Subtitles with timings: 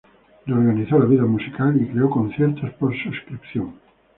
[0.47, 3.75] Reorganizó la vida musical y creó conciertos por suscripción.